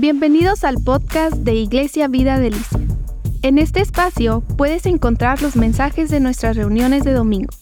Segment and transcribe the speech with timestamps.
[0.00, 2.78] Bienvenidos al podcast de Iglesia Vida Delicia.
[3.42, 7.52] En este espacio puedes encontrar los mensajes de nuestras reuniones de domingo.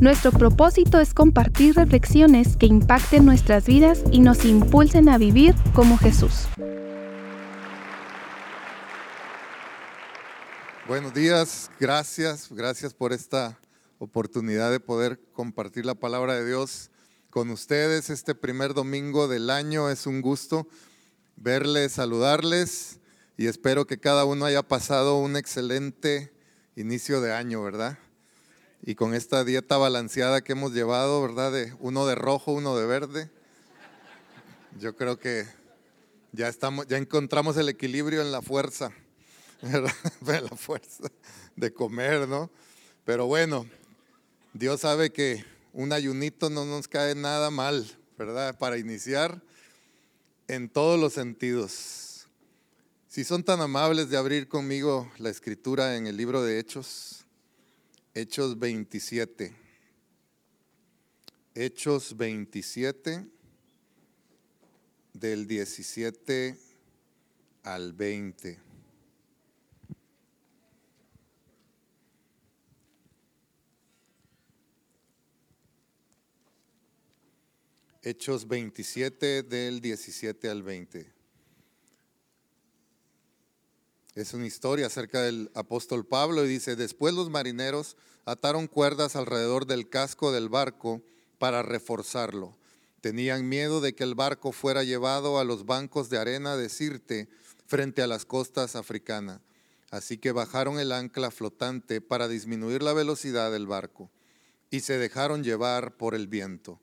[0.00, 5.98] Nuestro propósito es compartir reflexiones que impacten nuestras vidas y nos impulsen a vivir como
[5.98, 6.46] Jesús.
[10.86, 13.58] Buenos días, gracias, gracias por esta
[13.98, 16.92] oportunidad de poder compartir la palabra de Dios
[17.30, 19.90] con ustedes este primer domingo del año.
[19.90, 20.68] Es un gusto
[21.40, 22.98] verles, saludarles
[23.36, 26.30] y espero que cada uno haya pasado un excelente
[26.76, 27.98] inicio de año, ¿verdad?
[28.82, 31.50] Y con esta dieta balanceada que hemos llevado, ¿verdad?
[31.50, 33.30] De uno de rojo, uno de verde.
[34.78, 35.46] Yo creo que
[36.32, 38.92] ya estamos, ya encontramos el equilibrio en la fuerza,
[39.62, 39.94] ¿verdad?
[40.26, 41.04] En la fuerza
[41.56, 42.50] de comer, ¿no?
[43.06, 43.66] Pero bueno,
[44.52, 48.58] Dios sabe que un ayunito no nos cae nada mal, ¿verdad?
[48.58, 49.42] Para iniciar
[50.50, 52.26] en todos los sentidos.
[53.06, 57.24] Si son tan amables de abrir conmigo la escritura en el libro de Hechos,
[58.14, 59.54] Hechos 27.
[61.54, 63.26] Hechos 27,
[65.12, 66.58] del 17
[67.62, 68.69] al 20.
[78.02, 81.12] Hechos 27 del 17 al 20.
[84.14, 89.66] Es una historia acerca del apóstol Pablo y dice, después los marineros ataron cuerdas alrededor
[89.66, 91.02] del casco del barco
[91.38, 92.56] para reforzarlo.
[93.02, 97.28] Tenían miedo de que el barco fuera llevado a los bancos de arena de Sirte
[97.66, 99.42] frente a las costas africanas.
[99.90, 104.10] Así que bajaron el ancla flotante para disminuir la velocidad del barco
[104.70, 106.80] y se dejaron llevar por el viento.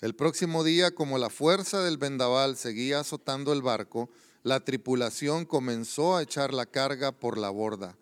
[0.00, 4.10] El próximo día, como la fuerza del vendaval seguía azotando el barco,
[4.42, 7.96] la tripulación comenzó a echar la carga por la borda.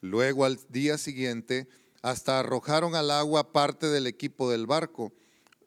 [0.00, 1.68] Luego, al día siguiente,
[2.00, 5.12] hasta arrojaron al agua parte del equipo del barco.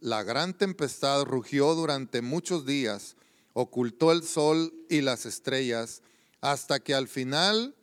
[0.01, 3.15] La gran tempestad rugió durante muchos días,
[3.53, 6.01] ocultó el sol y las estrellas,
[6.41, 7.75] hasta que al final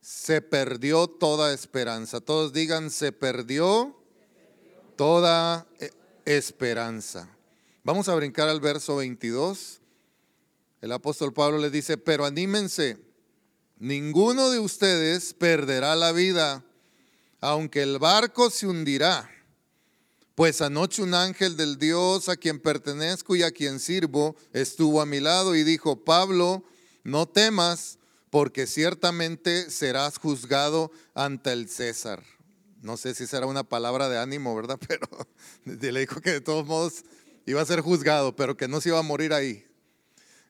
[0.00, 2.20] se perdió toda esperanza.
[2.20, 3.96] Todos digan, se perdió
[4.96, 5.90] toda eh,
[6.24, 7.37] esperanza.
[7.88, 9.80] Vamos a brincar al verso 22.
[10.82, 12.98] El apóstol Pablo le dice, pero anímense,
[13.78, 16.62] ninguno de ustedes perderá la vida,
[17.40, 19.30] aunque el barco se hundirá.
[20.34, 25.06] Pues anoche un ángel del Dios a quien pertenezco y a quien sirvo estuvo a
[25.06, 26.64] mi lado y dijo, Pablo,
[27.04, 27.98] no temas,
[28.28, 32.22] porque ciertamente serás juzgado ante el César.
[32.82, 34.78] No sé si será una palabra de ánimo, ¿verdad?
[34.86, 35.08] Pero
[35.64, 37.04] le dijo que de todos modos
[37.50, 39.66] iba a ser juzgado, pero que no se iba a morir ahí,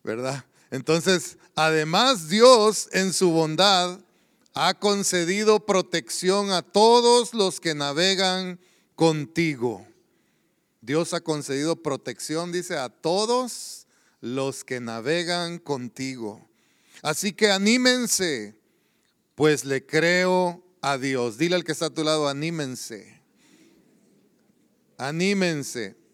[0.02, 0.44] ¿verdad?
[0.70, 4.00] Entonces, además Dios en su bondad
[4.54, 8.58] ha concedido protección a todos los que navegan
[8.96, 9.86] contigo.
[10.80, 13.86] Dios ha concedido protección, dice, a todos
[14.20, 16.48] los que navegan contigo.
[17.02, 18.56] Así que anímense,
[19.36, 21.38] pues le creo a Dios.
[21.38, 23.22] Dile al que está a tu lado, anímense.
[24.96, 26.07] Anímense.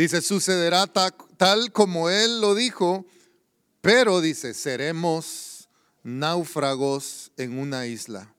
[0.00, 3.04] Dice, sucederá tal como Él lo dijo,
[3.82, 5.68] pero dice, seremos
[6.02, 8.34] náufragos en una isla.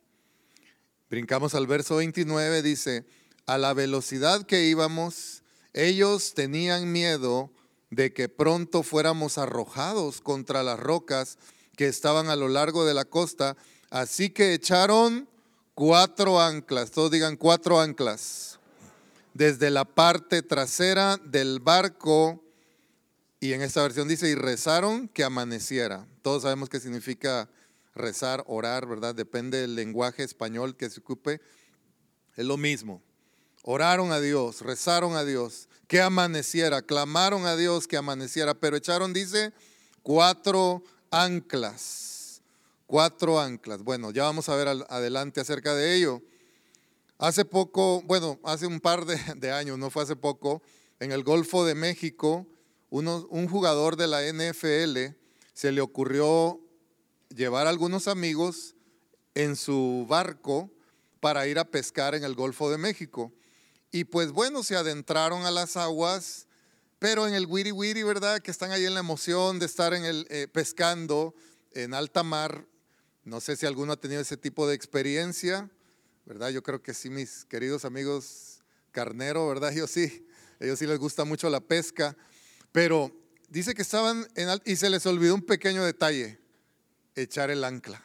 [1.12, 3.06] Brincamos al verso 29, dice,
[3.46, 7.52] a la velocidad que íbamos, ellos tenían miedo
[7.92, 11.38] de que pronto fuéramos arrojados contra las rocas
[11.76, 13.56] que estaban a lo largo de la costa,
[13.92, 15.30] así que echaron
[15.76, 18.58] cuatro anclas, todos digan cuatro anclas
[19.34, 22.44] desde la parte trasera del barco
[23.44, 26.06] y en esta versión dice, y rezaron que amaneciera.
[26.22, 27.50] Todos sabemos qué significa
[27.96, 29.16] rezar, orar, ¿verdad?
[29.16, 31.42] Depende del lenguaje español que se ocupe.
[32.36, 33.02] Es lo mismo.
[33.64, 39.12] Oraron a Dios, rezaron a Dios, que amaneciera, clamaron a Dios que amaneciera, pero echaron,
[39.12, 39.54] dice,
[40.04, 42.42] cuatro anclas.
[42.86, 43.82] Cuatro anclas.
[43.82, 46.22] Bueno, ya vamos a ver adelante acerca de ello.
[47.22, 50.64] Hace poco, bueno, hace un par de, años, no fue hace poco,
[51.00, 52.48] en el Golfo de México,
[52.90, 55.16] un jugador de la NFL
[55.54, 56.60] se le ocurrió
[57.30, 58.74] llevar a algunos amigos
[59.36, 60.72] en su barco
[61.20, 63.32] para ir a pescar en el Golfo de México.
[63.92, 66.48] Y pues bueno, se adentraron a las aguas,
[66.98, 68.40] pero en el wiri wiri, ¿verdad?
[68.40, 71.36] Que están ahí en la emoción de estar en el, eh, pescando
[71.74, 72.66] en alta mar.
[73.24, 75.70] No sé si alguno ha tenido ese tipo de experiencia.
[76.26, 76.50] ¿Verdad?
[76.50, 79.72] Yo creo que sí, mis queridos amigos carnero, ¿verdad?
[79.76, 80.26] Yo sí,
[80.60, 82.16] ellos sí les gusta mucho la pesca,
[82.72, 83.12] pero
[83.50, 86.40] dice que estaban en y se les olvidó un pequeño detalle,
[87.16, 88.04] echar el ancla.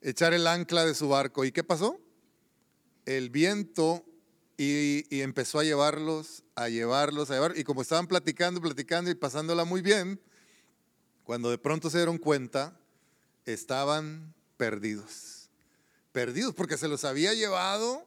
[0.00, 1.44] Echar el ancla de su barco.
[1.44, 1.98] ¿Y qué pasó?
[3.04, 4.04] El viento
[4.56, 7.58] y, y, empezó a llevarlos, a llevarlos, a llevar.
[7.58, 10.20] Y como estaban platicando, platicando y pasándola muy bien,
[11.24, 12.78] cuando de pronto se dieron cuenta,
[13.44, 15.37] estaban perdidos.
[16.12, 18.06] Perdidos porque se los había llevado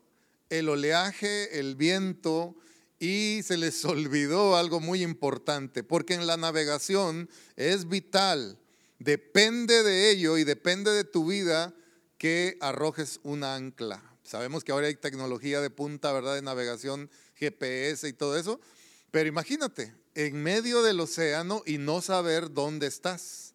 [0.50, 2.56] el oleaje, el viento,
[3.00, 8.60] y se les olvidó algo muy importante, porque en la navegación es vital,
[9.00, 11.74] depende de ello y depende de tu vida
[12.18, 14.04] que arrojes un ancla.
[14.24, 16.36] Sabemos que ahora hay tecnología de punta, ¿verdad?
[16.36, 18.62] De navegación, GPS y todo eso,
[19.10, 23.51] pero imagínate, en medio del océano y no saber dónde estás.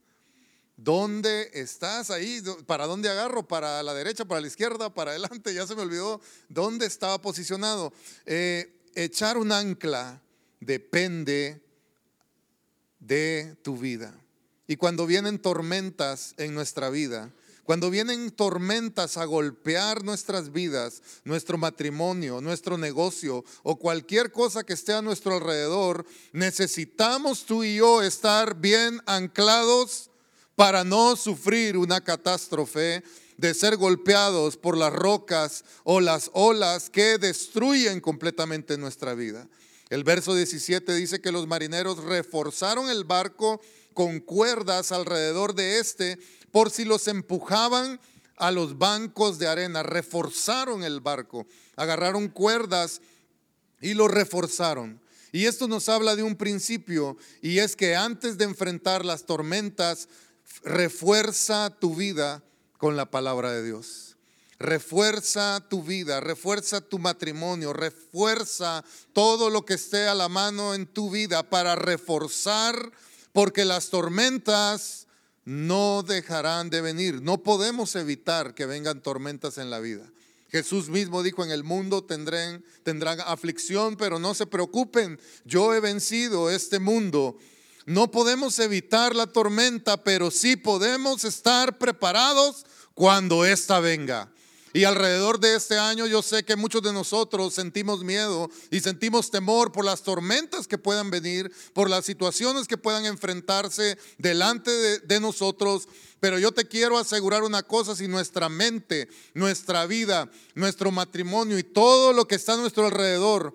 [0.76, 2.43] ¿Dónde estás ahí?
[2.67, 3.49] ¿Para dónde agarro?
[3.49, 5.55] ¿Para la derecha, para la izquierda, para adelante?
[5.55, 6.20] Ya se me olvidó
[6.50, 7.94] dónde estaba posicionado.
[8.26, 10.20] Eh, echar un ancla
[10.61, 11.62] depende
[13.00, 14.14] de tu vida.
[14.67, 17.32] Y cuando vienen tormentas en nuestra vida,
[17.64, 24.75] cuando vienen tormentas a golpear nuestras vidas, nuestro matrimonio, nuestro negocio o cualquier cosa que
[24.75, 30.11] esté a nuestro alrededor, necesitamos tú y yo estar bien anclados
[30.56, 33.05] para no sufrir una catástrofe
[33.37, 39.47] de ser golpeados por las rocas o las olas que destruyen completamente nuestra vida.
[39.91, 43.61] El verso 17 dice que los marineros reforzaron el barco
[43.94, 46.19] con cuerdas alrededor de este
[46.50, 48.00] por si los empujaban
[48.37, 49.82] a los bancos de arena.
[49.82, 53.02] Reforzaron el barco, agarraron cuerdas
[53.81, 55.00] y lo reforzaron.
[55.32, 60.09] Y esto nos habla de un principio y es que antes de enfrentar las tormentas,
[60.63, 62.43] refuerza tu vida
[62.79, 64.17] con la palabra de Dios.
[64.59, 70.87] Refuerza tu vida, refuerza tu matrimonio, refuerza todo lo que esté a la mano en
[70.87, 72.91] tu vida para reforzar,
[73.33, 75.07] porque las tormentas
[75.45, 77.21] no dejarán de venir.
[77.21, 80.11] No podemos evitar que vengan tormentas en la vida.
[80.49, 85.81] Jesús mismo dijo, en el mundo tendrán, tendrán aflicción, pero no se preocupen, yo he
[85.81, 87.37] vencido este mundo
[87.87, 94.29] no podemos evitar la tormenta, pero sí podemos estar preparados cuando ésta venga.
[94.73, 99.31] Y alrededor de este año yo sé que muchos de nosotros sentimos miedo y sentimos
[99.31, 104.99] temor por las tormentas que puedan venir, por las situaciones que puedan enfrentarse delante de,
[104.99, 105.88] de, nosotros.
[106.21, 111.62] Pero yo te quiero asegurar una cosa, si nuestra mente, nuestra vida, nuestro matrimonio y
[111.62, 113.55] todo lo que está a nuestro alrededor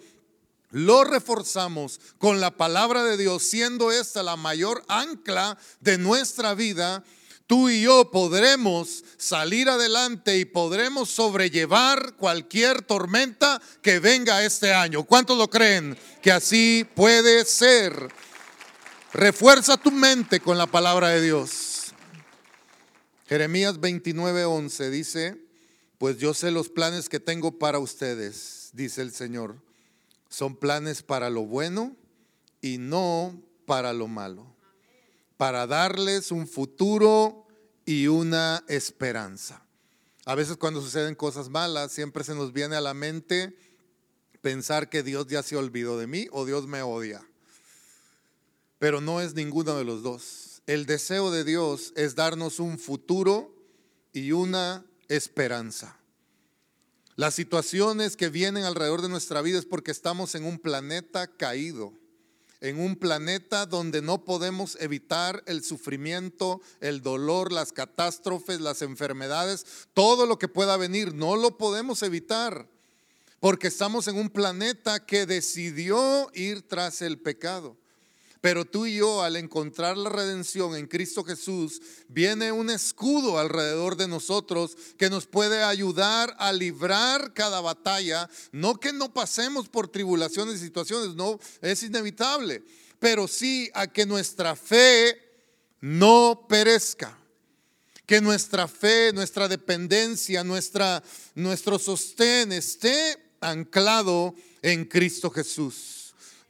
[0.72, 7.04] lo reforzamos con la palabra de Dios, siendo esta la mayor ancla de nuestra vida,
[7.46, 15.04] tú y yo podremos salir adelante y podremos sobrellevar cualquier tormenta que venga este año.
[15.04, 18.08] ¿Cuántos lo creen que así puede ser?
[19.14, 21.94] Refuerza tu mente con la palabra de Dios.
[23.28, 25.38] Jeremías 29:11 dice,
[25.98, 29.71] pues yo sé los planes que tengo para ustedes, dice el Señor
[30.32, 31.94] son planes para lo bueno
[32.62, 34.56] y no para lo malo.
[35.36, 37.46] Para darles un futuro
[37.86, 39.66] y una esperanza.
[40.26, 43.58] A veces cuando suceden cosas malas, siempre se nos viene a la mente
[44.42, 47.22] pensar que Dios ya se olvidó de mí o Dios me odia.
[48.80, 50.62] Pero no es ninguno de los dos.
[50.66, 53.54] El deseo de Dios es darnos un futuro
[54.14, 56.01] y una esperanza.
[57.22, 61.94] Las situaciones que vienen alrededor de nuestra vida es porque estamos en un planeta caído,
[62.62, 69.68] en un planeta donde no podemos evitar el sufrimiento, el dolor, las catástrofes, las enfermedades,
[69.94, 72.68] todo lo que pueda venir, no lo podemos evitar,
[73.40, 77.78] porque estamos en un planeta que decidió ir tras el pecado.
[78.42, 83.96] Pero tú y yo, al encontrar la redención en Cristo Jesús, viene un escudo alrededor
[83.96, 88.28] de nosotros que nos puede ayudar a librar cada batalla.
[88.52, 92.64] No que no pasemos por tribulaciones y situaciones, no, es inevitable.
[92.98, 95.20] Pero sí a que nuestra fe
[95.80, 97.16] no perezca.
[98.08, 101.04] Que nuestra fe, nuestra dependencia, nuestra,
[101.36, 104.34] nuestro sostén esté anclado
[104.64, 106.01] en Cristo Jesús.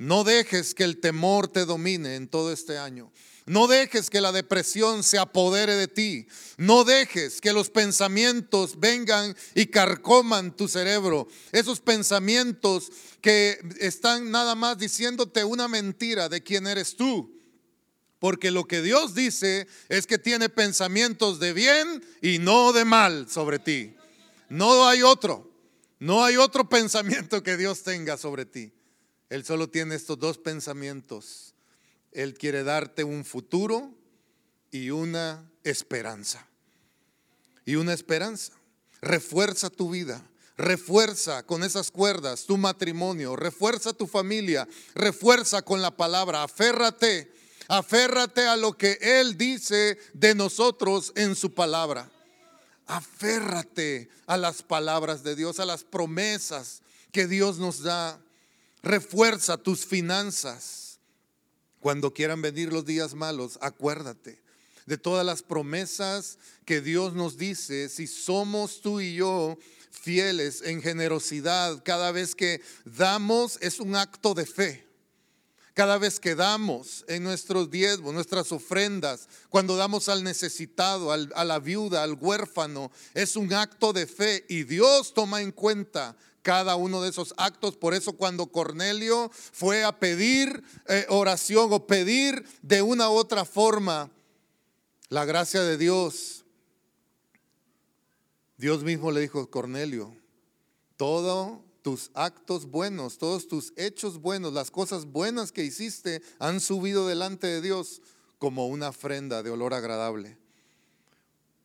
[0.01, 3.12] No dejes que el temor te domine en todo este año.
[3.46, 6.27] No dejes que la depresión se apodere de ti.
[6.58, 11.27] No dejes que los pensamientos vengan y carcoman tu cerebro.
[11.51, 12.91] Esos pensamientos
[13.22, 17.39] que están nada más diciéndote una mentira de quién eres tú.
[18.17, 23.29] Porque lo que Dios dice es que tiene pensamientos de bien y no de mal
[23.29, 23.93] sobre ti.
[24.50, 25.48] No hay otro.
[26.00, 28.74] No hay otro pensamiento que Dios tenga sobre ti.
[29.31, 31.53] Él solo tiene estos dos pensamientos.
[32.11, 33.89] Él quiere darte un futuro
[34.71, 36.45] y una esperanza.
[37.63, 38.51] Y una esperanza.
[39.00, 40.21] Refuerza tu vida.
[40.57, 47.31] Refuerza con esas cuerdas tu matrimonio, refuerza tu familia, refuerza con la palabra, aférrate,
[47.69, 52.11] aférrate a lo que Él dice de nosotros en su palabra.
[52.85, 56.81] Aférrate a las palabras de Dios, a las promesas
[57.13, 58.19] que Dios nos da.
[58.83, 61.00] Refuerza tus finanzas.
[61.79, 64.41] Cuando quieran venir los días malos, acuérdate
[64.85, 69.57] de todas las promesas que Dios nos dice si somos tú y yo
[69.89, 71.81] fieles en generosidad.
[71.83, 74.88] Cada vez que damos es un acto de fe.
[75.73, 81.59] Cada vez que damos en nuestros diezmos, nuestras ofrendas, cuando damos al necesitado, a la
[81.59, 87.01] viuda, al huérfano, es un acto de fe y Dios toma en cuenta cada uno
[87.01, 87.75] de esos actos.
[87.75, 93.45] Por eso cuando Cornelio fue a pedir eh, oración o pedir de una u otra
[93.45, 94.10] forma
[95.10, 96.45] la gracia de Dios,
[98.57, 100.15] Dios mismo le dijo, Cornelio,
[100.95, 107.07] todos tus actos buenos, todos tus hechos buenos, las cosas buenas que hiciste han subido
[107.07, 108.01] delante de Dios
[108.38, 110.40] como una ofrenda de olor agradable.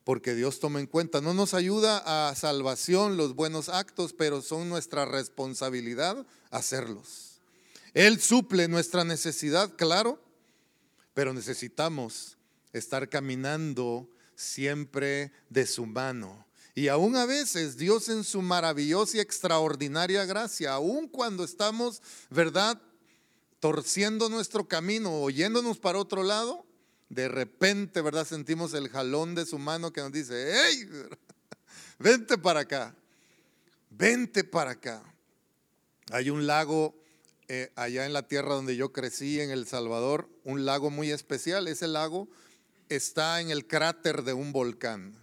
[0.07, 4.69] Porque Dios toma en cuenta, no nos ayuda a salvación los buenos actos, pero son
[4.69, 7.41] nuestra responsabilidad hacerlos.
[7.93, 10.23] Él suple nuestra necesidad, claro,
[11.13, 12.39] pero necesitamos
[12.73, 16.47] estar caminando siempre de su mano
[16.77, 22.79] y aún a veces Dios en su maravillosa y extraordinaria gracia, aún cuando estamos, ¿verdad?
[23.61, 26.66] Torciendo nuestro camino o yéndonos para otro lado,
[27.09, 28.27] de repente, ¿verdad?
[28.27, 30.89] Sentimos el jalón de su mano que nos dice, hey,
[31.99, 32.95] vente para acá,
[33.91, 35.03] vente para acá.
[36.11, 36.95] Hay un lago
[37.49, 41.69] eh, allá en la tierra donde yo crecí, en El Salvador, un lago muy especial.
[41.69, 42.29] Ese lago
[42.89, 45.15] está en el cráter de un volcán.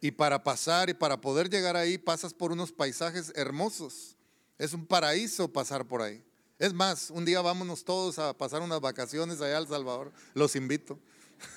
[0.00, 4.16] Y para pasar y para poder llegar ahí pasas por unos paisajes hermosos.
[4.58, 6.22] Es un paraíso pasar por ahí.
[6.58, 10.12] Es más, un día vámonos todos a pasar unas vacaciones allá al Salvador.
[10.34, 10.98] Los invito.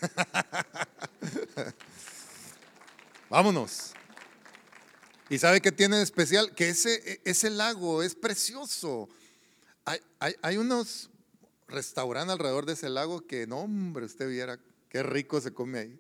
[3.30, 3.94] Vámonos.
[5.30, 6.56] ¿Y sabe qué tiene de especial?
[6.56, 9.10] Que ese, ese lago es precioso.
[9.86, 10.00] Hay,
[10.42, 11.10] hay, unos
[11.68, 16.00] restaurantes alrededor de ese lago que, no, hombre, usted viera qué rico se come ahí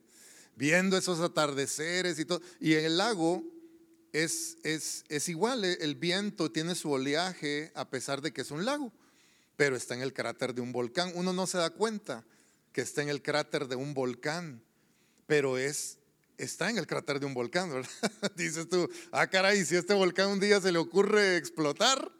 [0.57, 2.41] viendo esos atardeceres y todo.
[2.59, 3.43] Y el lago
[4.23, 8.51] es, es, es igual, eh, el viento tiene su oleaje a pesar de que es
[8.51, 8.91] un lago,
[9.55, 11.11] pero está en el cráter de un volcán.
[11.15, 12.25] Uno no se da cuenta
[12.71, 14.63] que está en el cráter de un volcán,
[15.25, 15.97] pero es
[16.37, 17.89] está en el cráter de un volcán, ¿verdad?
[18.35, 22.11] Dices tú, ah, caray, si este volcán un día se le ocurre explotar,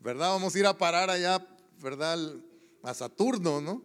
[0.00, 0.28] ¿verdad?
[0.30, 1.46] Vamos a ir a parar allá,
[1.80, 2.18] ¿verdad?
[2.82, 3.82] A Saturno, ¿no?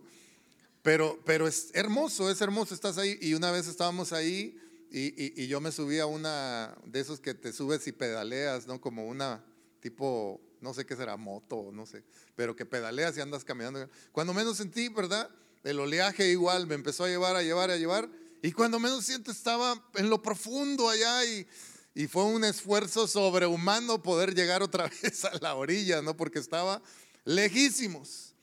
[0.82, 3.18] Pero, pero es hermoso, es hermoso, estás ahí.
[3.22, 4.58] Y una vez estábamos ahí
[4.92, 8.80] y, yo me subí a una de esos que te subes y pedaleas, ¿no?
[8.80, 9.44] Como una
[9.80, 12.04] tipo, no sé qué será, moto, no sé,
[12.36, 13.90] pero que pedaleas y andas caminando.
[14.12, 15.30] Cuando menos sentí, ¿verdad?
[15.64, 18.10] El oleaje igual me empezó a llevar, a llevar, a llevar.
[18.42, 21.48] Y cuando menos siento estaba en lo profundo allá y,
[21.94, 26.16] y fue un esfuerzo sobrehumano poder llegar otra vez a la orilla, ¿no?
[26.16, 26.82] Porque estaba
[27.26, 28.36] lejísimos.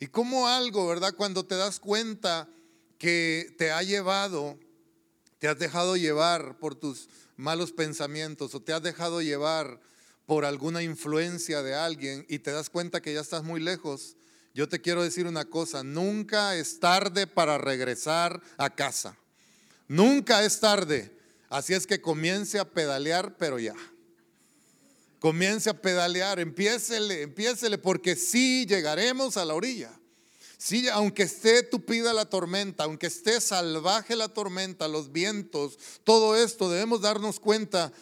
[0.00, 1.14] Y como algo, ¿verdad?
[1.14, 2.48] Cuando te das cuenta
[2.98, 4.58] que te ha llevado,
[5.38, 9.80] te has dejado llevar por tus malos pensamientos o te has dejado llevar
[10.26, 14.16] por alguna influencia de alguien y te das cuenta que ya estás muy lejos,
[14.54, 19.16] yo te quiero decir una cosa, nunca es tarde para regresar a casa.
[19.86, 21.16] Nunca es tarde.
[21.48, 23.74] Así es que comience a pedalear, pero ya.
[25.18, 29.98] Comience a pedalear, empiécele, empiécele, porque sí llegaremos a la orilla.
[30.58, 36.68] Sí, aunque esté tupida la tormenta, aunque esté salvaje la tormenta, los vientos, todo esto,
[36.68, 37.92] debemos darnos cuenta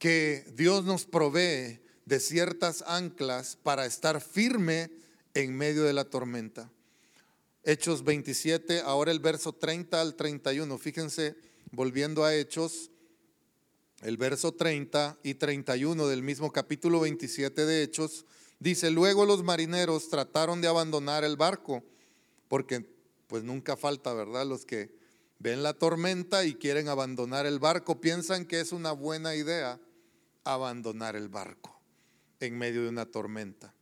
[0.00, 4.90] que Dios nos provee de ciertas anclas para estar firme
[5.34, 6.68] en medio de la tormenta.
[7.62, 10.78] Hechos 27, ahora el verso 30 al 31.
[10.78, 11.36] Fíjense,
[11.70, 12.90] volviendo a Hechos,
[14.00, 18.24] el verso 30 y 31 del mismo capítulo 27 de Hechos,
[18.58, 21.84] dice, luego los marineros trataron de abandonar el barco,
[22.50, 22.84] porque
[23.28, 24.44] pues nunca falta, ¿verdad?
[24.44, 24.92] Los que
[25.38, 29.78] ven la tormenta y quieren abandonar el barco, piensan que es una buena idea
[30.42, 31.80] abandonar el barco
[32.40, 33.72] en medio de una tormenta.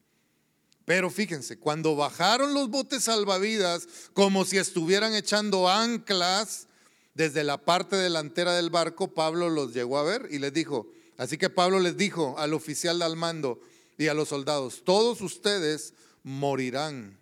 [0.84, 6.66] Pero fíjense, cuando bajaron los botes salvavidas como si estuvieran echando anclas,
[7.14, 11.38] desde la parte delantera del barco, Pablo los llegó a ver y les dijo, así
[11.38, 13.60] que Pablo les dijo al oficial al mando
[13.96, 17.17] y a los soldados, todos ustedes morirán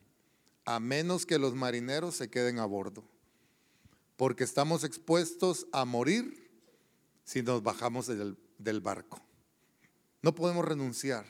[0.67, 3.05] a menos que los marineros se queden a bordo,
[4.17, 6.51] porque estamos expuestos a morir
[7.25, 9.21] si nos bajamos del, barco.
[10.23, 11.25] No podemos renunciar.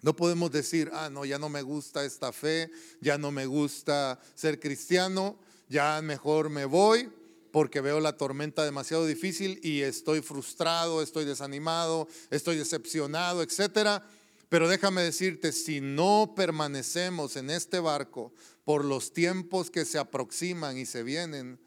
[0.00, 4.20] No podemos decir, ah, no, ya no me gusta esta fe, ya no me gusta
[4.34, 5.38] ser cristiano,
[5.68, 7.10] ya mejor me voy
[7.50, 14.06] porque veo la tormenta demasiado difícil y estoy frustrado, estoy desanimado, estoy decepcionado, etcétera.
[14.54, 18.32] Pero déjame decirte, si no permanecemos en este barco
[18.62, 21.58] por los tiempos que se aproximan y se vienen,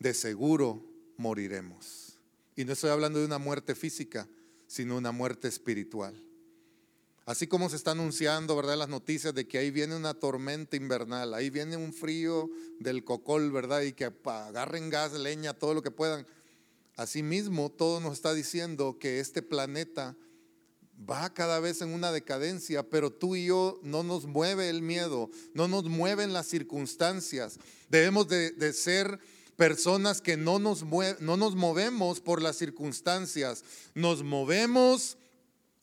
[0.00, 0.84] de seguro
[1.16, 2.18] moriremos.
[2.56, 4.28] Y no estoy hablando de una muerte física,
[4.66, 6.20] sino una muerte espiritual.
[7.26, 8.76] Así como se está anunciando, ¿verdad?
[8.76, 13.52] Las noticias de que ahí viene una tormenta invernal, ahí viene un frío del cocol,
[13.52, 13.82] ¿verdad?
[13.82, 16.26] Y que agarren gas, leña, todo lo que puedan.
[16.96, 20.16] Asimismo, todo nos está diciendo que este planeta
[20.98, 25.30] va cada vez en una decadencia, pero tú y yo no nos mueve el miedo,
[25.52, 27.58] no nos mueven las circunstancias.
[27.88, 29.18] Debemos de, ser
[29.56, 30.84] personas que no nos,
[31.20, 35.16] no nos movemos por las circunstancias, nos movemos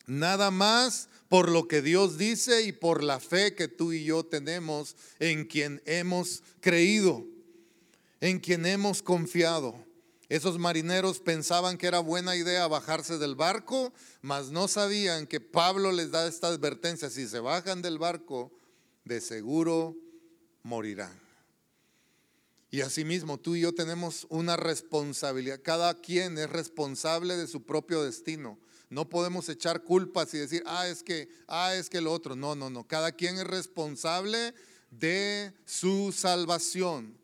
[0.08, 4.26] nada más por lo que Dios dice y por la fe que tú y yo
[4.26, 7.26] tenemos en quien hemos creído,
[8.20, 9.91] en quien hemos confiado.
[10.32, 15.92] Esos marineros pensaban que era buena idea bajarse del barco, mas no sabían que Pablo
[15.92, 18.50] les da esta advertencia, si se bajan del barco,
[19.04, 19.98] de seguro
[20.64, 21.20] morirán.
[22.70, 25.60] Y asimismo, tú y yo tenemos una responsabilidad.
[25.62, 28.58] Cada quien es responsable de su propio destino.
[28.90, 32.38] No podemos echar culpas y decir, ah, es que, ah, es que lo otro.
[32.38, 32.88] No, no, no.
[32.88, 34.54] Cada quien es responsable
[34.92, 37.20] de su salvación.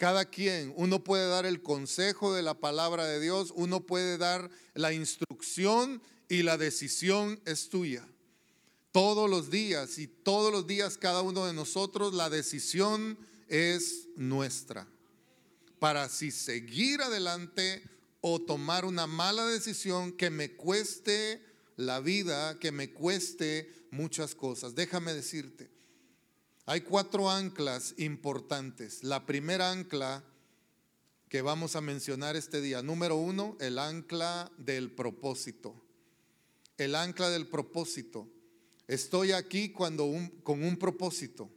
[0.00, 4.50] Cada quien, uno puede dar el consejo de la palabra de Dios, uno puede dar
[4.72, 8.08] la instrucción y la decisión es tuya.
[8.92, 14.88] Todos los días y todos los días cada uno de nosotros la decisión es nuestra.
[15.78, 17.82] Para si seguir adelante
[18.22, 21.44] o tomar una mala decisión que me cueste
[21.76, 24.74] la vida, que me cueste muchas cosas.
[24.74, 25.68] Déjame decirte,
[26.70, 29.02] hay cuatro anclas importantes.
[29.02, 30.22] La primera ancla
[31.28, 35.74] que vamos a mencionar este día, número uno, el ancla del propósito.
[36.78, 38.28] El ancla del propósito.
[38.86, 40.08] Estoy aquí cuando
[40.44, 41.50] con un propósito.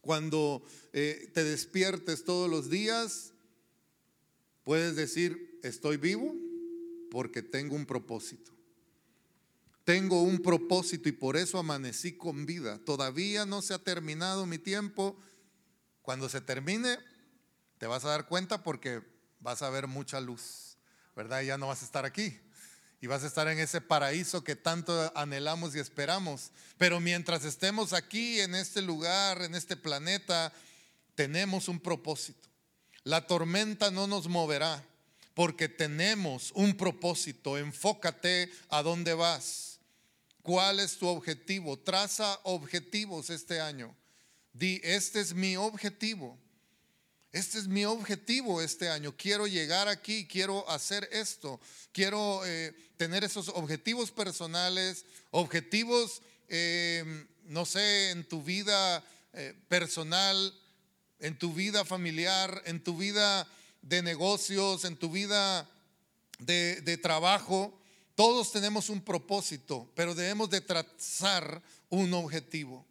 [0.00, 3.32] Cuando eh, te despiertes todos los días,
[4.62, 6.36] puedes decir, estoy vivo
[7.10, 8.53] porque tengo un propósito.
[9.84, 12.78] Tengo un propósito y por eso amanecí con vida.
[12.86, 15.18] Todavía no se ha terminado mi tiempo.
[16.00, 16.98] Cuando se termine,
[17.78, 19.02] te vas a dar cuenta porque
[19.40, 20.78] vas a ver mucha luz,
[21.14, 21.42] ¿verdad?
[21.42, 22.40] ya no vas a estar aquí.
[23.02, 26.52] Y vas a estar en ese paraíso que tanto anhelamos y esperamos.
[26.78, 30.50] Pero mientras estemos aquí, en este lugar, en este planeta,
[31.14, 32.48] tenemos un propósito.
[33.02, 34.82] La tormenta no nos moverá
[35.34, 37.58] porque tenemos un propósito.
[37.58, 39.73] Enfócate a dónde vas.
[40.44, 41.78] ¿Cuál es tu objetivo?
[41.78, 43.96] Traza objetivos este año.
[44.52, 46.38] Di, este es mi objetivo.
[47.32, 49.16] Este es mi objetivo este año.
[49.16, 51.62] Quiero llegar aquí, quiero hacer esto.
[51.92, 59.02] Quiero eh, tener esos objetivos personales, objetivos, eh, no sé, en tu vida
[59.32, 60.52] eh, personal,
[61.20, 63.48] en tu vida familiar, en tu vida
[63.80, 65.66] de negocios, en tu vida
[66.38, 67.80] de, trabajo,
[68.14, 72.86] todos tenemos un propósito, pero debemos de trazar un objetivo.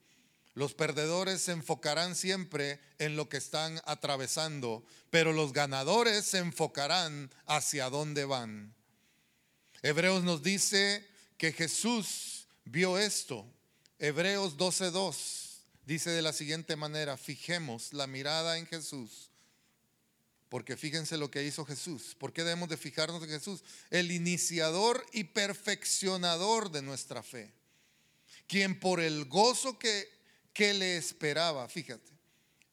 [0.54, 7.32] Los perdedores se enfocarán siempre en lo que están atravesando, pero los ganadores se enfocarán
[7.46, 8.76] hacia dónde van.
[9.82, 11.08] Hebreos nos dice
[11.38, 13.46] que Jesús vio esto.
[13.98, 19.33] Hebreos 12:2 dice de la siguiente manera, fijemos la mirada en Jesús
[20.54, 22.16] porque fíjense lo que hizo Jesús.
[22.20, 23.64] ¿Por qué debemos de fijarnos en Jesús?
[23.90, 27.52] El iniciador y perfeccionador de nuestra fe.
[28.46, 30.08] Quien por el gozo que,
[30.54, 32.12] que le esperaba, fíjate,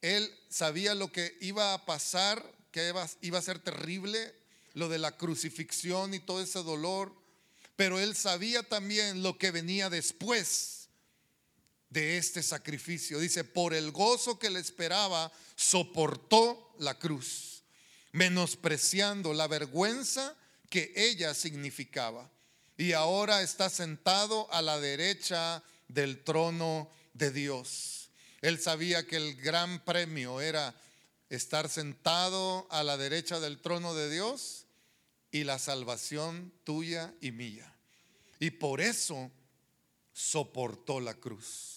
[0.02, 4.34] él sabía lo que iba a pasar, que iba, iba a ser terrible,
[4.74, 7.14] lo de la crucifixión y todo ese dolor,
[7.76, 10.90] pero él sabía también lo que venía después
[11.88, 13.18] de este sacrificio.
[13.18, 17.49] Dice, por el gozo que le esperaba, soportó la cruz
[18.12, 20.36] menospreciando la vergüenza
[20.68, 22.30] que ella significaba.
[22.76, 28.08] Y ahora está sentado a la derecha del trono de Dios.
[28.40, 30.74] Él sabía que el gran premio era
[31.28, 34.66] estar sentado a la derecha del trono de Dios
[35.30, 37.72] y la salvación tuya y mía.
[38.38, 39.30] Y por eso
[40.12, 41.76] soportó la cruz.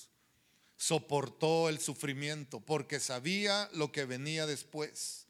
[0.75, 5.22] soportó el sufrimiento porque sabía lo que venía después.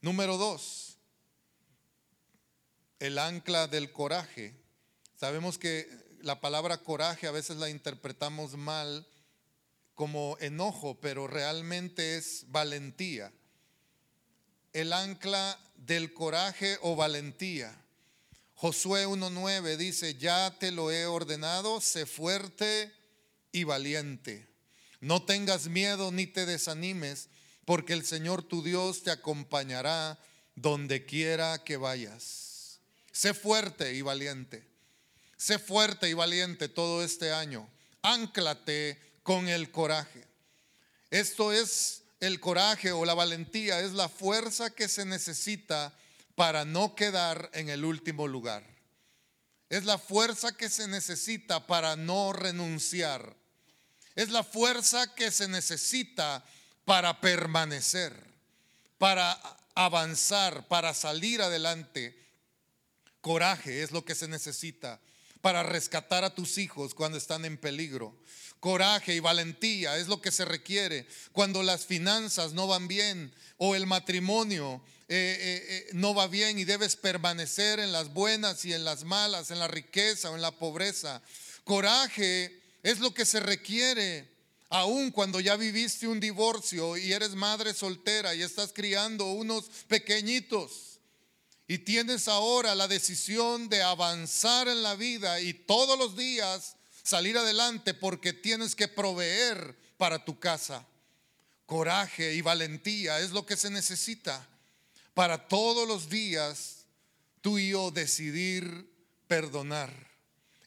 [0.00, 0.96] Número dos,
[3.00, 4.54] el ancla del coraje.
[5.16, 5.88] Sabemos que
[6.20, 9.06] la palabra coraje a veces la interpretamos mal
[9.94, 13.32] como enojo, pero realmente es valentía.
[14.72, 17.76] El ancla del coraje o valentía.
[18.54, 22.92] Josué 1.9 dice, ya te lo he ordenado, sé fuerte
[23.50, 24.48] y valiente.
[25.00, 27.28] No tengas miedo ni te desanimes,
[27.68, 30.18] porque el Señor tu Dios te acompañará
[30.54, 32.80] donde quiera que vayas.
[33.12, 34.66] Sé fuerte y valiente.
[35.36, 37.68] Sé fuerte y valiente todo este año.
[38.00, 40.26] Ánclate con el coraje.
[41.10, 45.92] Esto es el coraje o la valentía, es la fuerza que se necesita
[46.36, 48.64] para no quedar en el último lugar.
[49.68, 53.36] Es la fuerza que se necesita para no renunciar.
[54.14, 56.57] Es la fuerza que se necesita para
[57.20, 58.14] permanecer,
[58.98, 59.38] para
[59.74, 62.16] avanzar, para salir adelante.
[63.20, 65.00] Coraje es lo que se necesita
[65.40, 68.16] para rescatar a tus hijos cuando están en peligro.
[68.60, 73.76] Coraje y valentía es lo que se requiere cuando las finanzas no van bien o
[73.76, 78.72] el matrimonio eh, eh, eh, no va bien y debes permanecer en las buenas y
[78.72, 81.22] en las malas, en la riqueza o en la pobreza.
[81.64, 84.37] Coraje es lo que se requiere
[84.68, 90.88] aun cuando ya viviste un divorcio y eres madre soltera y estás criando unos pequeñitos
[91.66, 97.36] y tienes ahora la decisión de avanzar en la vida y todos los días salir
[97.36, 100.86] adelante porque tienes que proveer para tu casa.
[101.66, 104.48] Coraje y valentía es lo que se necesita
[105.12, 106.86] para todos los días
[107.42, 108.90] tú y yo decidir
[109.26, 109.92] perdonar.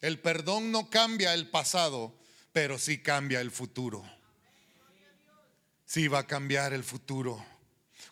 [0.00, 2.14] El perdón no cambia el pasado,
[2.52, 4.04] pero sí cambia el futuro.
[5.86, 7.44] Sí va a cambiar el futuro.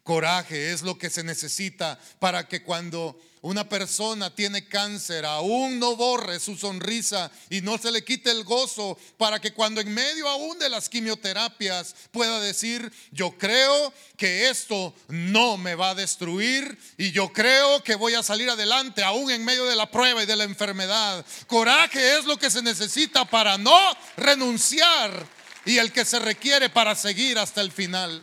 [0.02, 5.96] Coraje es lo que se necesita para que cuando una persona tiene cáncer, aún no
[5.96, 10.28] borre su sonrisa y no se le quite el gozo para que cuando en medio
[10.28, 16.78] aún de las quimioterapias pueda decir, yo creo que esto no me va a destruir
[16.98, 20.26] y yo creo que voy a salir adelante aún en medio de la prueba y
[20.26, 21.24] de la enfermedad.
[21.46, 23.78] Coraje es lo que se necesita para no
[24.18, 25.26] renunciar
[25.64, 28.22] y el que se requiere para seguir hasta el final.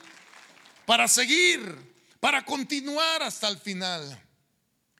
[0.86, 1.76] Para seguir,
[2.20, 4.27] para continuar hasta el final.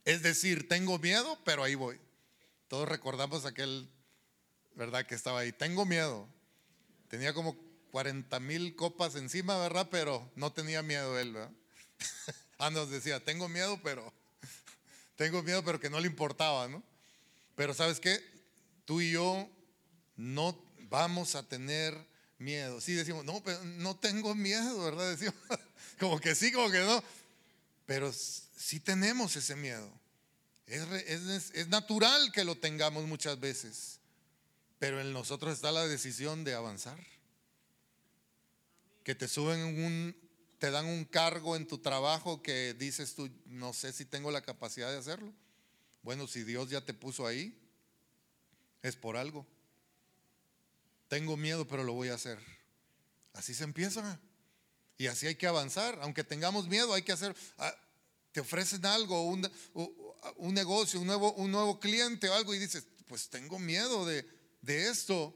[0.08, 2.00] Es decir, tengo miedo, pero ahí voy.
[2.70, 3.90] Todos recordamos aquel,
[4.74, 5.06] ¿verdad?
[5.06, 5.52] Que estaba ahí.
[5.52, 6.30] Tengo miedo.
[7.10, 7.58] Tenía como
[7.92, 9.90] 40 mil copas encima, ¿verdad?
[9.92, 11.52] Pero no tenía miedo él, ¿verdad?
[12.58, 14.14] ah, nos decía, tengo miedo, pero
[15.18, 16.82] tengo miedo, pero que no le importaba, ¿no?
[17.58, 18.24] Pero ¿sabes qué?
[18.86, 19.50] Tú y yo
[20.16, 20.58] no
[20.90, 21.94] vamos a tener
[22.38, 22.80] miedo.
[22.80, 25.10] Sí decimos, no, pero no tengo miedo, ¿verdad?
[25.18, 25.36] Decimos,
[26.00, 27.04] como que sí, como que no.
[27.86, 29.97] Pero si tenemos ese miedo.
[30.68, 34.00] Es, natural que lo tengamos muchas veces,
[34.80, 37.00] pero en nosotros está la decisión de avanzar.
[39.06, 40.16] Que te suben un,
[40.60, 44.42] te dan un cargo en tu trabajo que dices tú, no sé si tengo la
[44.42, 45.34] capacidad de hacerlo.
[46.04, 47.58] Bueno, si Dios ya te puso ahí,
[48.82, 49.48] es por algo.
[51.08, 52.40] Tengo miedo, pero lo voy a hacer.
[53.32, 54.20] Así se empieza.
[54.98, 55.98] Y así hay que avanzar.
[56.02, 57.34] Aunque tengamos miedo, hay que hacer.
[57.58, 57.74] Ah,
[58.34, 59.24] te ofrecen algo,
[60.38, 64.26] un negocio, un nuevo, un nuevo cliente o algo y dices, pues tengo miedo de,
[64.62, 65.34] de esto,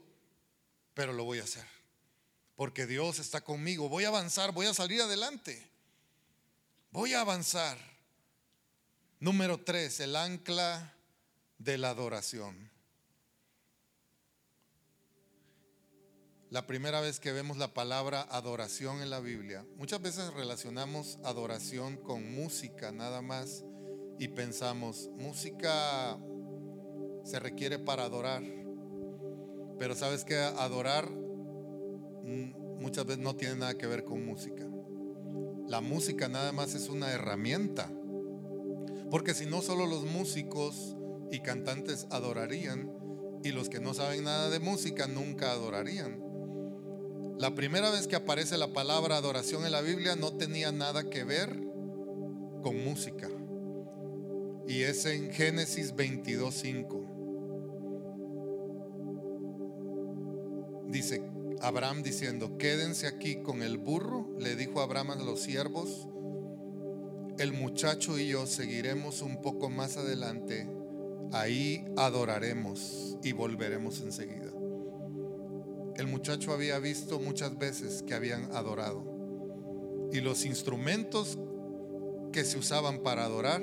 [0.94, 1.66] pero lo voy a hacer.
[2.54, 3.88] Porque Dios está conmigo.
[3.88, 5.70] Voy a avanzar, voy a salir adelante.
[6.90, 7.78] Voy a avanzar.
[9.18, 10.94] Número tres, el ancla
[11.58, 12.70] de la adoración.
[16.50, 21.96] La primera vez que vemos la palabra adoración en la Biblia, muchas veces relacionamos adoración
[21.96, 23.64] con música nada más
[24.18, 26.18] y pensamos, música
[27.24, 28.42] se requiere para adorar,
[29.78, 34.66] pero sabes que adorar mm, muchas veces no tiene nada que ver con música.
[35.66, 37.90] La música nada más es una herramienta,
[39.10, 40.96] porque si no solo los músicos
[41.30, 42.90] y cantantes adorarían
[43.42, 46.22] y los que no saben nada de música nunca adorarían.
[47.38, 51.24] La primera vez que aparece la palabra adoración en la Biblia no tenía nada que
[51.24, 51.50] ver
[52.62, 53.28] con música.
[54.66, 57.12] Y es en Génesis 22.5.
[60.88, 61.22] Dice
[61.60, 66.08] Abraham diciendo, quédense aquí con el burro, le dijo Abraham a los siervos,
[67.38, 70.68] el muchacho y yo seguiremos un poco más adelante,
[71.32, 74.52] ahí adoraremos y volveremos enseguida.
[75.96, 79.02] el muchacho había visto muchas veces que habían adorado.
[80.12, 81.38] Y los instrumentos
[82.32, 83.62] que se usaban para adorar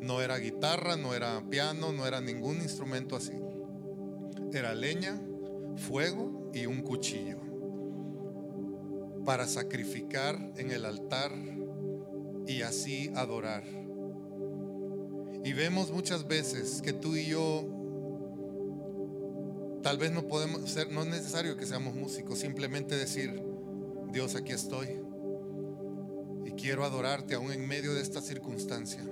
[0.00, 3.34] no era guitarra, no era piano, no era ningún instrumento así.
[4.52, 5.20] Era leña,
[5.76, 7.38] fuego y un cuchillo
[9.24, 11.32] para sacrificar en el altar
[12.46, 13.62] y así adorar.
[15.44, 17.66] Y vemos muchas veces que tú y yo
[19.82, 23.42] tal vez no podemos ser, no es necesario que seamos músicos, simplemente decir,
[24.10, 24.88] Dios, aquí estoy.
[26.44, 29.04] Y quiero adorarte aún en medio de esta circunstancia,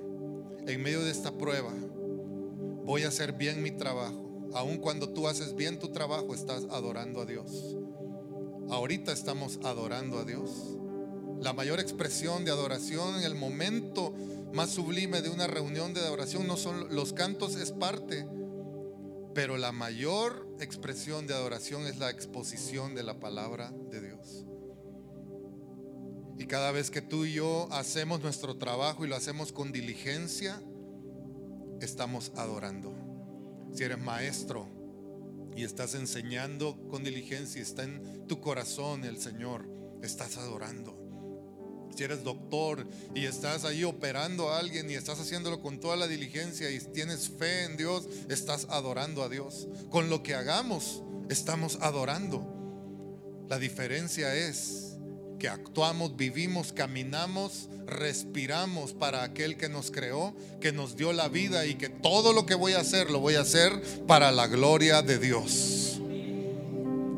[0.66, 1.72] en medio de esta prueba.
[2.84, 4.48] Voy a hacer bien mi trabajo.
[4.54, 7.76] Aun cuando tú haces bien tu trabajo, estás adorando a Dios.
[8.70, 10.50] Ahorita estamos adorando a Dios.
[11.40, 14.14] La mayor expresión de adoración en el momento
[14.52, 18.26] más sublime de una reunión de adoración no son los cantos, es parte,
[19.34, 24.46] pero la mayor expresión de adoración es la exposición de la palabra de Dios.
[26.38, 30.60] Y cada vez que tú y yo hacemos nuestro trabajo y lo hacemos con diligencia,
[31.80, 32.94] estamos adorando.
[33.74, 34.76] Si eres maestro,
[35.56, 39.66] y estás enseñando con diligencia, está en tu corazón el Señor,
[40.02, 41.02] estás adorando.
[41.96, 46.06] Si eres doctor y estás ahí operando a alguien y estás haciéndolo con toda la
[46.06, 49.66] diligencia y tienes fe en Dios, estás adorando a Dios.
[49.88, 52.52] Con lo que hagamos, estamos adorando.
[53.48, 54.85] La diferencia es
[55.38, 61.66] que actuamos, vivimos, caminamos, respiramos para aquel que nos creó, que nos dio la vida
[61.66, 63.72] y que todo lo que voy a hacer lo voy a hacer
[64.06, 66.00] para la gloria de Dios.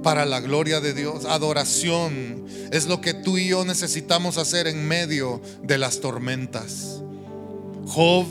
[0.02, 1.24] Para la gloria de Dios.
[1.24, 7.02] Adoración es lo que tú y yo necesitamos hacer en medio de las tormentas.
[7.86, 8.26] Job,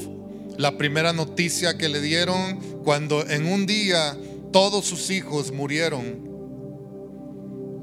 [0.57, 4.17] la primera noticia que le dieron cuando en un día
[4.51, 6.26] todos sus hijos murieron,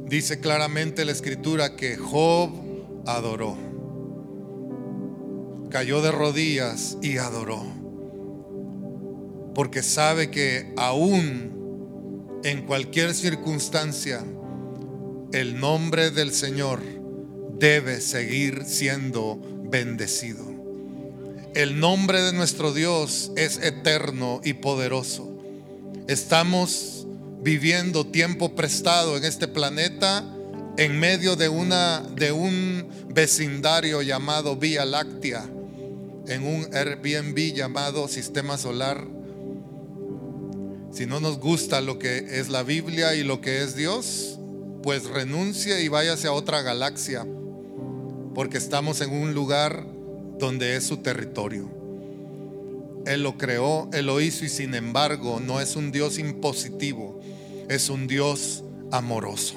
[0.06, 2.50] Dice claramente la escritura que Job
[3.06, 3.56] adoró.
[5.70, 7.64] Cayó de rodillas y adoró.
[9.54, 14.22] Porque sabe que aún en cualquier circunstancia,
[15.32, 16.80] el nombre del Señor
[17.58, 19.40] debe seguir siendo
[19.70, 20.44] bendecido.
[21.54, 25.30] El nombre de nuestro Dios es eterno y poderoso.
[26.08, 27.06] Estamos
[27.44, 30.24] viviendo tiempo prestado en este planeta
[30.78, 35.44] en medio de, una, de un vecindario llamado Vía Láctea,
[36.26, 39.06] en un Airbnb llamado Sistema Solar.
[40.90, 44.38] Si no nos gusta lo que es la Biblia y lo que es Dios,
[44.82, 47.26] pues renuncie y váyase a otra galaxia,
[48.34, 49.86] porque estamos en un lugar
[50.38, 51.70] donde es su territorio.
[53.04, 57.20] Él lo creó, Él lo hizo y sin embargo no es un Dios impositivo
[57.68, 59.54] es un Dios amoroso.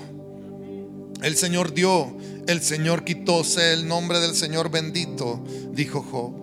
[1.22, 2.16] El Señor dio,
[2.48, 6.34] el Señor quitó, sea el nombre del Señor bendito, dijo Job.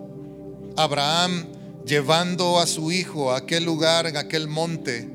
[0.77, 1.47] Abraham
[1.85, 5.09] llevando a su hijo a aquel lugar, en aquel monte,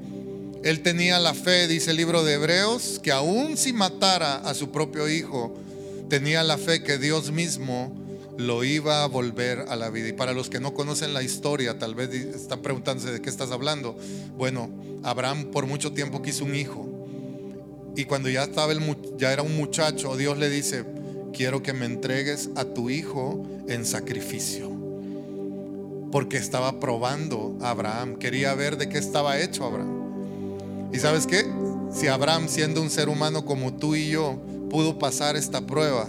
[0.62, 4.70] él tenía la fe, dice el libro de Hebreos, que aún si matara a su
[4.70, 5.54] propio hijo,
[6.10, 7.99] tenía la fe que Dios mismo
[8.40, 10.08] lo iba a volver a la vida.
[10.08, 13.50] Y para los que no conocen la historia, tal vez están preguntándose de qué estás
[13.50, 13.96] hablando.
[14.36, 14.70] Bueno,
[15.02, 16.88] Abraham por mucho tiempo quiso un hijo.
[17.96, 18.80] Y cuando ya estaba el,
[19.18, 20.84] ya era un muchacho, Dios le dice,
[21.32, 24.70] "Quiero que me entregues a tu hijo en sacrificio."
[26.10, 30.90] Porque estaba probando a Abraham, quería ver de qué estaba hecho Abraham.
[30.92, 31.44] ¿Y sabes qué?
[31.92, 36.08] Si Abraham, siendo un ser humano como tú y yo, pudo pasar esta prueba,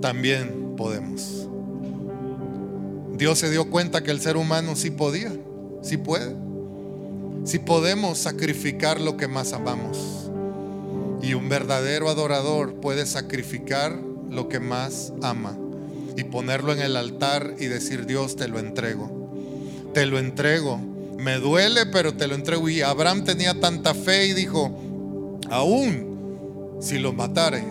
[0.00, 1.48] también podemos.
[3.16, 5.32] Dios se dio cuenta que el ser humano sí podía,
[5.82, 6.36] sí puede.
[7.44, 10.30] Si podemos sacrificar lo que más amamos.
[11.22, 13.98] Y un verdadero adorador puede sacrificar
[14.30, 15.56] lo que más ama
[16.16, 19.10] y ponerlo en el altar y decir, Dios, te lo entrego.
[19.94, 20.78] Te lo entrego.
[21.18, 22.68] Me duele, pero te lo entrego.
[22.68, 24.70] Y Abraham tenía tanta fe y dijo,
[25.50, 27.64] aún si lo matare,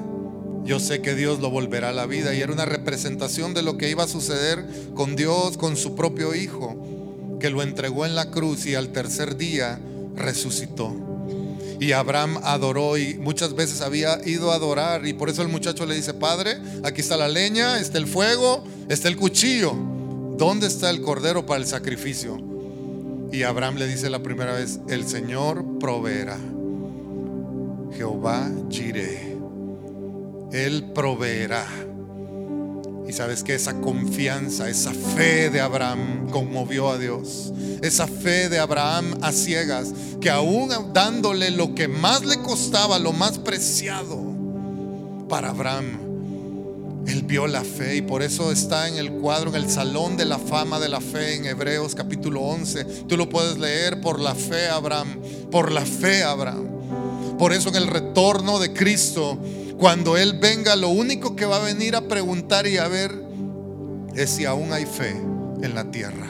[0.65, 2.33] yo sé que Dios lo volverá a la vida.
[2.33, 6.35] Y era una representación de lo que iba a suceder con Dios, con su propio
[6.35, 6.75] Hijo
[7.39, 9.79] que lo entregó en la cruz y al tercer día
[10.15, 10.95] resucitó.
[11.79, 15.85] Y Abraham adoró y muchas veces había ido a adorar y por eso el muchacho
[15.85, 19.73] le dice, Padre, aquí está la leña, está el fuego, está el cuchillo.
[20.37, 22.37] ¿Dónde está el cordero para el sacrificio?
[23.31, 26.37] Y Abraham le dice la primera vez, el Señor proveerá.
[27.95, 29.34] Jehová Jireh.
[30.51, 31.65] Él proveerá.
[33.07, 37.53] Y sabes que esa confianza, esa fe de Abraham conmovió a Dios.
[37.81, 43.13] Esa fe de Abraham a ciegas, que aún dándole lo que más le costaba, lo
[43.13, 44.19] más preciado
[45.29, 46.05] para Abraham,
[47.07, 50.25] él vio la fe y por eso está en el cuadro, en el salón de
[50.25, 52.83] la fama de la fe en Hebreos capítulo 11.
[53.07, 55.19] Tú lo puedes leer por la fe Abraham,
[55.51, 56.67] por la fe Abraham.
[57.37, 59.37] Por eso en el retorno de Cristo,
[59.77, 63.11] cuando Él venga, lo único que va a venir a preguntar y a ver
[64.15, 66.27] es si aún hay fe en la tierra.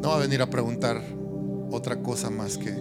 [0.00, 1.00] No va a venir a preguntar
[1.70, 2.74] otra cosa más que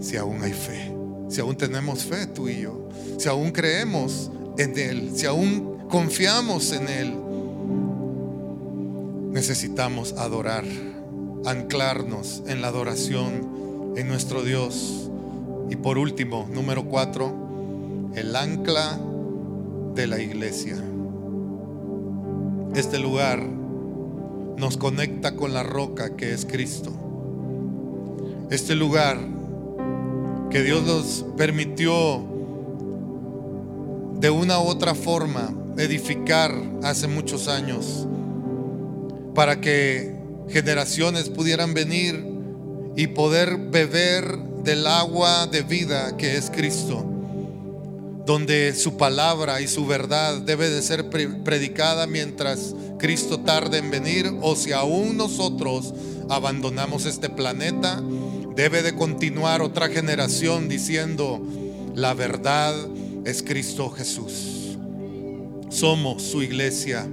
[0.00, 0.92] si aún hay fe,
[1.28, 6.72] si aún tenemos fe tú y yo, si aún creemos en Él, si aún confiamos
[6.72, 7.14] en Él,
[9.30, 10.64] necesitamos adorar,
[11.44, 15.10] anclarnos en la adoración en nuestro Dios.
[15.70, 17.32] Y por último, número cuatro,
[18.14, 18.98] el ancla
[19.94, 20.76] de la iglesia.
[22.74, 23.42] Este lugar
[24.56, 26.92] nos conecta con la roca que es Cristo.
[28.50, 29.18] Este lugar
[30.50, 32.22] que Dios nos permitió
[34.20, 36.52] de una u otra forma edificar
[36.82, 38.06] hace muchos años
[39.34, 40.14] para que
[40.48, 42.24] generaciones pudieran venir
[42.96, 47.04] y poder beber del agua de vida que es Cristo,
[48.26, 54.28] donde su palabra y su verdad debe de ser predicada mientras Cristo tarde en venir
[54.42, 55.94] o si aún nosotros
[56.28, 58.02] abandonamos este planeta,
[58.56, 61.40] debe de continuar otra generación diciendo
[61.94, 62.74] la verdad
[63.24, 64.55] es Cristo Jesús.
[65.76, 67.06] Somos su iglesia.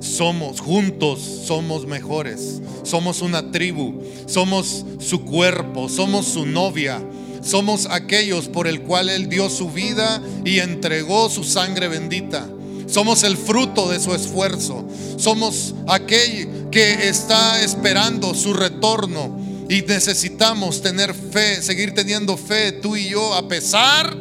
[0.00, 2.60] Somos juntos, somos mejores.
[2.82, 4.02] Somos una tribu.
[4.26, 5.88] Somos su cuerpo.
[5.88, 7.02] Somos su novia.
[7.42, 12.46] Somos aquellos por el cual Él dio su vida y entregó su sangre bendita.
[12.86, 14.86] Somos el fruto de su esfuerzo.
[15.16, 19.40] Somos aquel que está esperando su retorno.
[19.70, 24.14] Y necesitamos tener fe, seguir teniendo fe tú y yo a pesar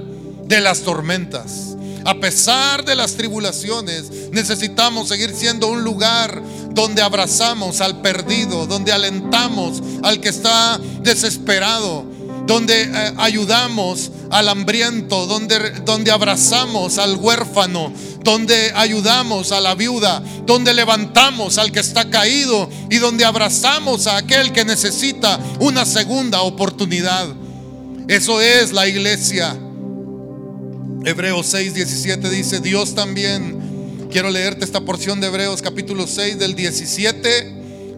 [0.48, 1.69] de las tormentas.
[2.10, 6.42] A pesar de las tribulaciones, necesitamos seguir siendo un lugar
[6.72, 12.04] donde abrazamos al perdido, donde alentamos al que está desesperado,
[12.48, 17.94] donde eh, ayudamos al hambriento, donde, donde abrazamos al huérfano,
[18.24, 24.18] donde ayudamos a la viuda, donde levantamos al que está caído y donde abrazamos a
[24.18, 27.28] aquel que necesita una segunda oportunidad.
[28.08, 29.56] Eso es la iglesia.
[31.06, 36.56] Hebreos 6, 17 dice, Dios también, quiero leerte esta porción de Hebreos capítulo 6 del
[36.56, 37.54] 17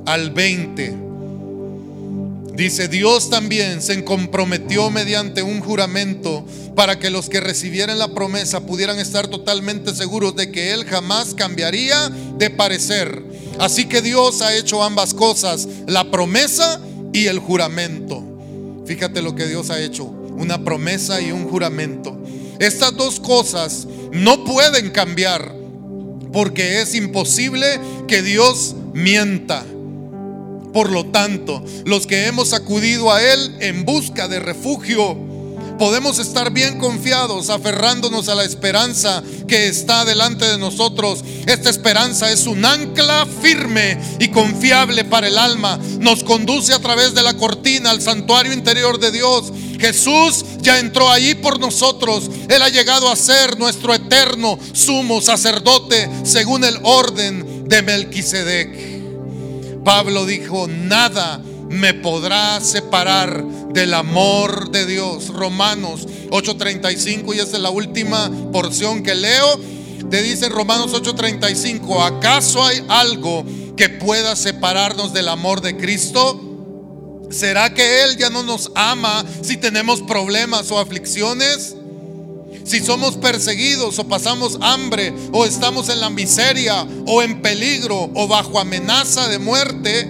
[0.05, 0.97] al 20.
[2.53, 8.67] Dice, Dios también se comprometió mediante un juramento para que los que recibieran la promesa
[8.67, 13.23] pudieran estar totalmente seguros de que Él jamás cambiaría de parecer.
[13.57, 16.79] Así que Dios ha hecho ambas cosas, la promesa
[17.13, 18.23] y el juramento.
[18.85, 22.20] Fíjate lo que Dios ha hecho, una promesa y un juramento.
[22.61, 25.55] Estas dos cosas no pueden cambiar
[26.31, 29.65] porque es imposible que Dios mienta.
[30.71, 35.17] Por lo tanto, los que hemos acudido a Él en busca de refugio,
[35.79, 41.23] podemos estar bien confiados, aferrándonos a la esperanza que está delante de nosotros.
[41.47, 45.79] Esta esperanza es un ancla firme y confiable para el alma.
[45.99, 49.51] Nos conduce a través de la cortina al santuario interior de Dios.
[49.81, 52.29] Jesús ya entró allí por nosotros.
[52.47, 59.83] Él ha llegado a ser nuestro eterno sumo sacerdote según el orden de Melquisedec.
[59.83, 65.29] Pablo dijo, nada me podrá separar del amor de Dios.
[65.29, 69.59] Romanos 8:35 y esa es la última porción que leo.
[70.11, 73.43] Te dice Romanos 8:35, ¿acaso hay algo
[73.75, 76.50] que pueda separarnos del amor de Cristo?
[77.31, 81.75] ¿Será que Él ya no nos ama si tenemos problemas o aflicciones?
[82.63, 88.27] Si somos perseguidos o pasamos hambre o estamos en la miseria o en peligro o
[88.27, 90.07] bajo amenaza de muerte,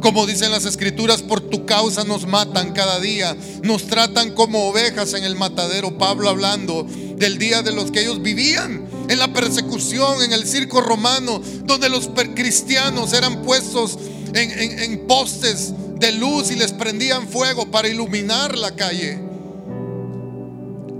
[0.00, 5.14] como dicen las escrituras, por tu causa nos matan cada día, nos tratan como ovejas
[5.14, 5.96] en el matadero.
[5.96, 6.84] Pablo hablando
[7.16, 11.88] del día de los que ellos vivían en la persecución, en el circo romano, donde
[11.88, 13.98] los cristianos eran puestos
[14.34, 15.72] en, en postes
[16.02, 19.20] de luz y les prendían fuego para iluminar la calle.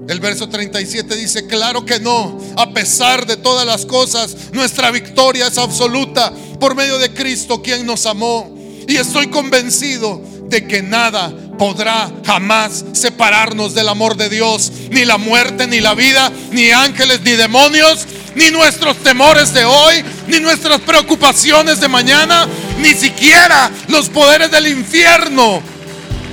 [0.08, 5.48] El verso 37 dice, claro que no, a pesar de todas las cosas, nuestra victoria
[5.48, 8.56] es absoluta por medio de Cristo, quien nos amó.
[8.86, 15.18] Y estoy convencido de que nada podrá jamás separarnos del amor de Dios, ni la
[15.18, 20.80] muerte, ni la vida, ni ángeles, ni demonios, ni nuestros temores de hoy, ni nuestras
[20.80, 22.46] preocupaciones de mañana,
[22.78, 25.62] ni siquiera los poderes del infierno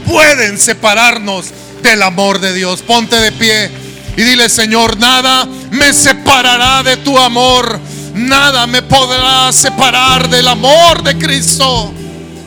[0.05, 1.47] pueden separarnos
[1.83, 2.81] del amor de Dios.
[2.81, 3.69] Ponte de pie
[4.17, 7.79] y dile, Señor, nada me separará de tu amor.
[8.13, 11.93] Nada me podrá separar del amor de Cristo.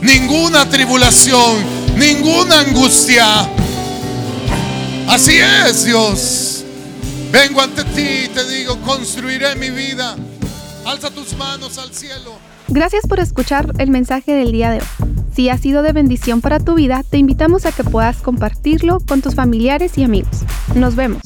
[0.00, 1.64] Ninguna tribulación,
[1.96, 3.48] ninguna angustia.
[5.08, 6.64] Así es, Dios.
[7.30, 10.16] Vengo ante ti y te digo, construiré mi vida.
[10.84, 12.51] Alza tus manos al cielo.
[12.68, 15.12] Gracias por escuchar el mensaje del día de hoy.
[15.34, 19.22] Si ha sido de bendición para tu vida, te invitamos a que puedas compartirlo con
[19.22, 20.42] tus familiares y amigos.
[20.74, 21.22] Nos vemos.